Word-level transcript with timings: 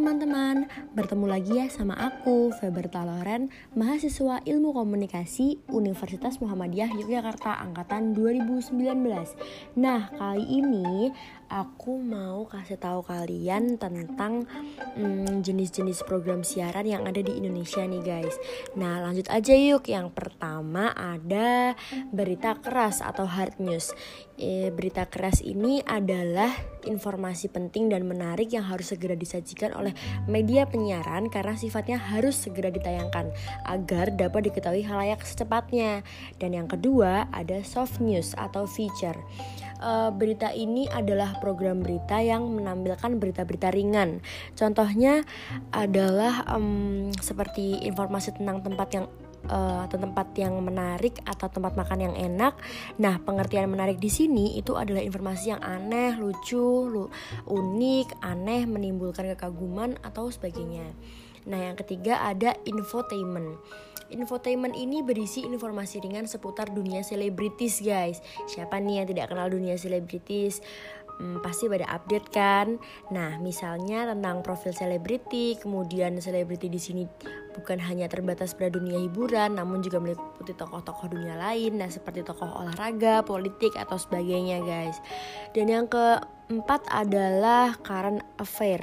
teman-teman, 0.00 0.64
bertemu 0.96 1.26
lagi 1.28 1.60
ya 1.60 1.68
sama 1.68 1.92
aku, 1.92 2.56
Feberta 2.56 3.04
Loren, 3.04 3.52
mahasiswa 3.76 4.40
Ilmu 4.48 4.72
Komunikasi 4.72 5.60
Universitas 5.68 6.40
Muhammadiyah 6.40 6.88
Yogyakarta 6.96 7.60
Angkatan 7.60 8.16
2019. 8.16 8.80
Nah, 9.76 10.08
kali 10.16 10.64
ini 10.64 11.12
aku 11.50 11.98
mau 11.98 12.46
kasih 12.46 12.78
tahu 12.78 13.02
kalian 13.02 13.74
tentang 13.74 14.46
hmm, 14.94 15.42
jenis-jenis 15.42 16.06
program 16.06 16.46
siaran 16.46 16.86
yang 16.86 17.02
ada 17.02 17.18
di 17.18 17.34
Indonesia 17.34 17.82
nih 17.82 18.02
guys. 18.06 18.38
Nah, 18.78 19.02
lanjut 19.02 19.26
aja 19.26 19.50
yuk. 19.58 19.90
Yang 19.90 20.14
pertama 20.14 20.94
ada 20.94 21.74
berita 22.14 22.54
keras 22.62 23.02
atau 23.02 23.26
hard 23.26 23.58
news. 23.58 23.90
E, 24.40 24.70
berita 24.72 25.10
keras 25.10 25.42
ini 25.42 25.82
adalah 25.84 26.48
informasi 26.86 27.52
penting 27.52 27.92
dan 27.92 28.06
menarik 28.06 28.54
yang 28.54 28.64
harus 28.64 28.94
segera 28.94 29.18
disajikan 29.18 29.74
oleh 29.76 29.92
media 30.30 30.64
penyiaran 30.64 31.28
karena 31.28 31.58
sifatnya 31.58 32.00
harus 32.00 32.38
segera 32.40 32.72
ditayangkan 32.72 33.34
agar 33.66 34.14
dapat 34.14 34.48
diketahui 34.48 34.86
halayak 34.86 35.20
secepatnya. 35.26 36.06
Dan 36.38 36.54
yang 36.54 36.70
kedua 36.70 37.26
ada 37.34 37.60
soft 37.66 37.98
news 37.98 38.38
atau 38.38 38.64
feature 38.70 39.18
uh, 39.80 40.10
berita 40.14 40.52
ini 40.52 40.86
adalah 40.86 41.40
program 41.40 41.80
berita 41.80 42.20
yang 42.20 42.46
menampilkan 42.52 43.18
berita-berita 43.18 43.72
ringan. 43.72 44.20
Contohnya 44.54 45.24
adalah 45.74 46.44
um, 46.52 47.08
seperti 47.18 47.82
informasi 47.88 48.36
tentang 48.36 48.62
tempat 48.62 48.88
yang 48.94 49.06
uh, 49.48 49.84
tempat 49.88 50.36
yang 50.36 50.60
menarik 50.60 51.18
atau 51.24 51.48
tempat 51.48 51.72
makan 51.78 52.10
yang 52.10 52.14
enak. 52.14 52.54
Nah, 53.00 53.16
pengertian 53.22 53.70
menarik 53.72 53.96
di 53.96 54.12
sini 54.12 54.60
itu 54.60 54.76
adalah 54.76 55.00
informasi 55.00 55.56
yang 55.56 55.62
aneh, 55.64 56.18
lucu, 56.20 56.84
lu, 56.86 57.08
unik, 57.48 58.20
aneh, 58.20 58.68
menimbulkan 58.68 59.24
kekaguman 59.32 59.96
atau 60.04 60.28
sebagainya. 60.28 60.92
Nah, 61.48 61.70
yang 61.70 61.76
ketiga 61.78 62.20
ada 62.20 62.56
infotainment. 62.68 63.56
Infotainment 64.10 64.74
ini 64.74 65.06
berisi 65.06 65.46
informasi 65.46 66.02
ringan 66.02 66.26
seputar 66.26 66.74
dunia 66.74 67.00
selebritis, 67.06 67.78
guys. 67.78 68.18
Siapa 68.50 68.82
nih 68.82 69.02
yang 69.02 69.06
tidak 69.06 69.30
kenal 69.30 69.46
dunia 69.46 69.78
selebritis? 69.78 70.58
Hmm, 71.20 71.38
pasti 71.44 71.68
pada 71.68 71.84
update 71.84 72.32
kan. 72.32 72.80
Nah, 73.12 73.36
misalnya 73.44 74.08
tentang 74.08 74.40
profil 74.40 74.72
selebriti, 74.72 75.54
kemudian 75.60 76.16
selebriti 76.16 76.72
di 76.72 76.80
sini 76.80 77.04
bukan 77.52 77.76
hanya 77.76 78.08
terbatas 78.08 78.56
pada 78.56 78.72
dunia 78.72 78.96
hiburan, 78.96 79.60
namun 79.60 79.84
juga 79.84 80.00
meliputi 80.00 80.56
tokoh-tokoh 80.56 81.12
dunia 81.12 81.36
lain, 81.36 81.76
nah 81.76 81.92
seperti 81.92 82.24
tokoh 82.24 82.48
olahraga, 82.48 83.20
politik 83.20 83.76
atau 83.76 84.00
sebagainya, 84.00 84.64
guys. 84.64 84.96
Dan 85.52 85.68
yang 85.68 85.86
keempat 85.92 86.88
adalah 86.88 87.76
current 87.84 88.24
affair. 88.40 88.80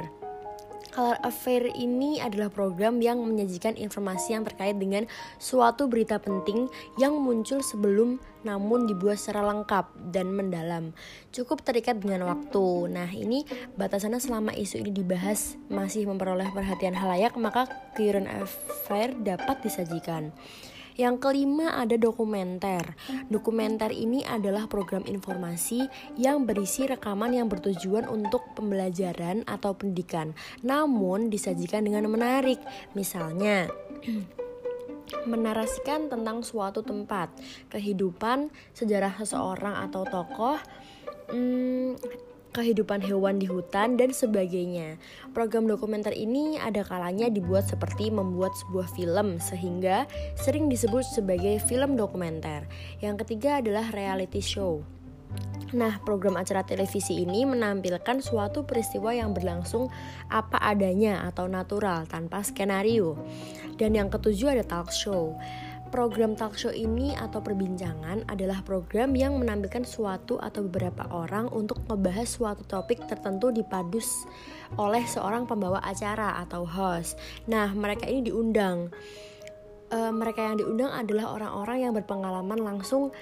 Color 0.97 1.21
Affair 1.21 1.69
ini 1.77 2.17
adalah 2.17 2.49
program 2.49 2.97
yang 3.05 3.21
menyajikan 3.21 3.77
informasi 3.77 4.33
yang 4.33 4.41
terkait 4.41 4.81
dengan 4.81 5.05
suatu 5.37 5.85
berita 5.85 6.17
penting 6.17 6.65
yang 6.97 7.13
muncul 7.21 7.61
sebelum 7.61 8.17
namun 8.41 8.89
dibuat 8.89 9.21
secara 9.21 9.45
lengkap 9.45 9.93
dan 10.09 10.33
mendalam. 10.33 10.97
Cukup 11.29 11.61
terikat 11.61 12.01
dengan 12.01 12.25
waktu. 12.25 12.89
Nah, 12.89 13.13
ini 13.13 13.45
batasannya 13.77 14.17
selama 14.17 14.57
isu 14.57 14.81
ini 14.81 14.89
dibahas 14.89 15.53
masih 15.69 16.09
memperoleh 16.09 16.49
perhatian 16.49 16.97
halayak, 16.97 17.37
maka 17.37 17.69
Current 17.93 18.25
Affair 18.25 19.13
dapat 19.21 19.61
disajikan. 19.61 20.33
Yang 20.97 21.15
kelima 21.21 21.77
ada 21.77 21.93
dokumenter. 21.93 22.97
Dokumenter 23.29 23.93
ini 23.93 24.25
adalah 24.25 24.65
program 24.65 25.05
informasi 25.05 25.85
yang 26.17 26.49
berisi 26.49 26.89
rekaman 26.89 27.37
yang 27.37 27.45
bertujuan 27.45 28.09
untuk 28.09 28.41
pembelajaran 28.57 29.45
atau 29.45 29.77
pendidikan, 29.77 30.33
namun 30.65 31.29
disajikan 31.29 31.85
dengan 31.85 32.09
menarik. 32.09 32.57
Misalnya, 32.97 33.69
menarasikan 35.31 36.09
tentang 36.09 36.41
suatu 36.41 36.81
tempat, 36.81 37.31
kehidupan, 37.71 38.49
sejarah 38.73 39.21
seseorang 39.21 39.77
atau 39.87 40.01
tokoh, 40.03 40.57
hmm, 41.31 41.95
kehidupan 42.57 43.05
hewan 43.05 43.37
di 43.37 43.45
hutan, 43.45 43.93
dan 44.01 44.09
sebagainya. 44.09 44.97
Program 45.37 45.69
dokumenter 45.69 46.17
ini 46.17 46.57
ada 46.57 46.81
kalanya 46.81 47.29
dibuat 47.29 47.69
seperti 47.69 48.09
membuat 48.09 48.57
sebuah 48.65 48.89
film, 48.97 49.37
sehingga 49.37 50.09
sering 50.33 50.65
disebut 50.65 51.05
sebagai 51.05 51.61
film 51.69 51.93
dokumenter. 51.93 52.65
Yang 52.97 53.21
ketiga 53.21 53.61
adalah 53.61 53.93
reality 53.93 54.41
show. 54.41 54.81
Nah, 55.75 55.99
program 55.99 56.39
acara 56.39 56.63
televisi 56.63 57.27
ini 57.27 57.43
menampilkan 57.43 58.23
suatu 58.23 58.63
peristiwa 58.63 59.11
yang 59.11 59.35
berlangsung 59.35 59.91
apa 60.31 60.55
adanya 60.63 61.27
atau 61.27 61.51
natural 61.51 62.07
tanpa 62.07 62.39
skenario. 62.39 63.19
Dan 63.75 63.91
yang 63.93 64.07
ketujuh 64.07 64.55
ada 64.55 64.63
talk 64.63 64.95
show. 64.95 65.35
Program 65.87 66.35
talk 66.35 66.59
show 66.59 66.69
ini 66.75 67.15
atau 67.15 67.39
perbincangan 67.39 68.27
adalah 68.27 68.59
program 68.67 69.15
yang 69.15 69.39
menampilkan 69.39 69.87
suatu 69.87 70.35
atau 70.35 70.67
beberapa 70.67 71.07
orang 71.15 71.47
untuk 71.55 71.79
membahas 71.87 72.27
suatu 72.27 72.67
topik 72.67 73.07
tertentu 73.07 73.55
dipadus 73.55 74.27
oleh 74.75 75.07
seorang 75.07 75.47
pembawa 75.47 75.79
acara 75.79 76.43
atau 76.43 76.67
host. 76.67 77.15
Nah, 77.47 77.71
mereka 77.71 78.03
ini 78.03 78.27
diundang. 78.27 78.91
E, 79.87 79.99
mereka 80.11 80.43
yang 80.43 80.59
diundang 80.59 80.91
adalah 80.91 81.31
orang-orang 81.39 81.77
yang 81.87 81.93
berpengalaman 81.95 82.59
langsung 82.59 83.15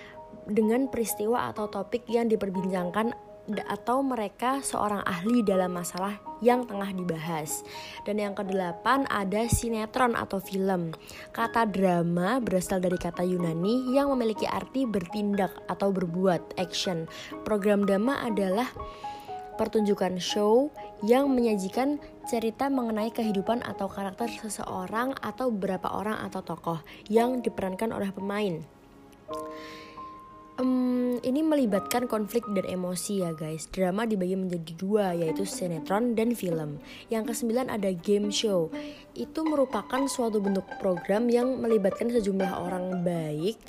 dengan 0.50 0.90
peristiwa 0.90 1.54
atau 1.54 1.70
topik 1.70 2.10
yang 2.10 2.26
diperbincangkan 2.26 3.14
atau 3.70 4.02
mereka 4.02 4.60
seorang 4.66 5.06
ahli 5.06 5.46
dalam 5.46 5.74
masalah 5.74 6.18
yang 6.42 6.66
tengah 6.66 6.90
dibahas. 6.92 7.62
Dan 8.04 8.20
yang 8.20 8.34
kedelapan 8.34 9.06
ada 9.08 9.46
sinetron 9.46 10.18
atau 10.18 10.42
film. 10.42 10.92
Kata 11.32 11.70
drama 11.70 12.42
berasal 12.42 12.82
dari 12.82 12.98
kata 12.98 13.22
Yunani 13.24 13.94
yang 13.94 14.10
memiliki 14.12 14.50
arti 14.50 14.90
bertindak 14.90 15.54
atau 15.70 15.94
berbuat, 15.94 16.58
action. 16.58 17.06
Program 17.46 17.86
drama 17.86 18.22
adalah 18.26 18.68
pertunjukan 19.56 20.20
show 20.20 20.70
yang 21.04 21.32
menyajikan 21.32 21.98
cerita 22.28 22.68
mengenai 22.68 23.12
kehidupan 23.14 23.64
atau 23.64 23.88
karakter 23.88 24.28
seseorang 24.28 25.16
atau 25.24 25.48
beberapa 25.54 25.92
orang 25.96 26.20
atau 26.28 26.44
tokoh 26.44 26.80
yang 27.08 27.40
diperankan 27.40 27.96
oleh 27.96 28.12
pemain. 28.12 28.60
Um, 30.56 31.20
ini 31.20 31.44
melibatkan 31.44 32.08
konflik 32.08 32.48
dan 32.56 32.64
emosi 32.64 33.28
ya 33.28 33.36
guys. 33.36 33.68
Drama 33.68 34.08
dibagi 34.08 34.40
menjadi 34.40 34.72
dua 34.80 35.12
yaitu 35.12 35.44
sinetron 35.44 36.16
dan 36.16 36.32
film. 36.32 36.80
Yang 37.12 37.36
kesembilan 37.36 37.68
ada 37.68 37.92
game 37.92 38.32
show. 38.32 38.72
Itu 39.12 39.44
merupakan 39.44 40.08
suatu 40.08 40.40
bentuk 40.40 40.64
program 40.80 41.28
yang 41.28 41.60
melibatkan 41.60 42.08
sejumlah 42.08 42.52
orang 42.56 43.04
baik 43.04 43.60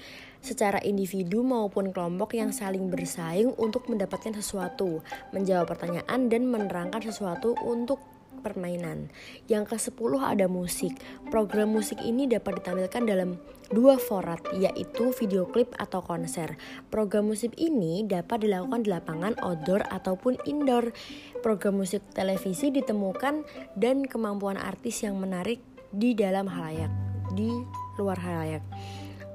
secara 0.47 0.79
individu 0.87 1.43
maupun 1.43 1.91
kelompok 1.91 2.39
yang 2.39 2.55
saling 2.55 2.87
bersaing 2.87 3.51
untuk 3.59 3.91
mendapatkan 3.91 4.31
sesuatu, 4.39 5.03
menjawab 5.35 5.75
pertanyaan 5.75 6.31
dan 6.31 6.47
menerangkan 6.47 7.03
sesuatu 7.03 7.59
untuk 7.67 7.99
permainan. 8.47 9.11
Yang 9.51 9.75
ke-10 9.75 10.23
ada 10.23 10.47
musik. 10.47 10.95
Program 11.35 11.75
musik 11.75 11.99
ini 12.07 12.31
dapat 12.31 12.63
ditampilkan 12.63 13.03
dalam 13.03 13.43
dua 13.75 13.99
format, 13.99 14.39
yaitu 14.55 15.11
video 15.19 15.51
klip 15.51 15.75
atau 15.83 15.99
konser. 15.99 16.55
Program 16.95 17.27
musik 17.27 17.51
ini 17.59 18.07
dapat 18.07 18.47
dilakukan 18.47 18.87
di 18.87 18.95
lapangan 18.95 19.35
outdoor 19.43 19.83
ataupun 19.91 20.39
indoor. 20.47 20.95
Program 21.43 21.83
musik 21.83 22.07
televisi 22.15 22.71
ditemukan 22.71 23.43
dan 23.75 24.07
kemampuan 24.07 24.55
artis 24.55 25.03
yang 25.03 25.19
menarik 25.19 25.59
di 25.91 26.15
dalam 26.15 26.47
halayak, 26.47 26.95
di 27.35 27.51
luar 27.99 28.23
halayak 28.23 28.63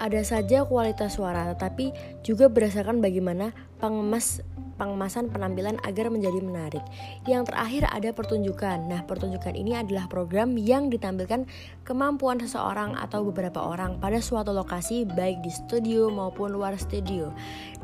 ada 0.01 0.25
saja 0.25 0.65
kualitas 0.65 1.21
suara, 1.21 1.45
tetapi 1.53 1.93
juga 2.25 2.49
berdasarkan 2.49 3.05
bagaimana 3.05 3.53
pengemas 3.77 4.41
pengemasan 4.81 5.29
penampilan 5.29 5.77
agar 5.85 6.09
menjadi 6.09 6.41
menarik. 6.41 6.81
Yang 7.29 7.53
terakhir 7.53 7.85
ada 7.93 8.09
pertunjukan. 8.09 8.89
Nah, 8.89 9.05
pertunjukan 9.05 9.53
ini 9.53 9.77
adalah 9.77 10.09
program 10.09 10.57
yang 10.57 10.89
ditampilkan 10.89 11.45
kemampuan 11.85 12.41
seseorang 12.41 12.97
atau 12.97 13.21
beberapa 13.21 13.61
orang 13.61 14.01
pada 14.01 14.17
suatu 14.17 14.49
lokasi 14.49 15.05
baik 15.05 15.45
di 15.45 15.53
studio 15.53 16.09
maupun 16.09 16.49
luar 16.49 16.73
studio, 16.81 17.29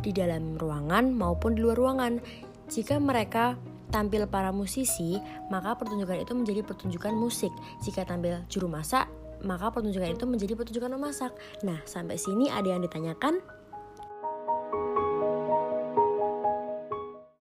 di 0.01 0.09
dalam 0.09 0.57
ruangan 0.57 1.13
maupun 1.13 1.53
di 1.53 1.61
luar 1.61 1.77
ruangan. 1.77 2.17
Jika 2.65 2.97
mereka 2.97 3.53
tampil 3.93 4.25
para 4.25 4.49
musisi, 4.49 5.21
maka 5.53 5.77
pertunjukan 5.77 6.17
itu 6.17 6.33
menjadi 6.33 6.65
pertunjukan 6.65 7.13
musik. 7.13 7.53
Jika 7.85 8.03
tampil 8.03 8.41
juru 8.49 8.67
masak, 8.67 9.05
maka 9.45 9.69
pertunjukan 9.69 10.17
itu 10.17 10.25
menjadi 10.25 10.57
pertunjukan 10.57 10.91
memasak. 10.97 11.31
Nah, 11.61 11.77
sampai 11.85 12.17
sini 12.17 12.49
ada 12.49 12.73
yang 12.73 12.81
ditanyakan? 12.81 13.39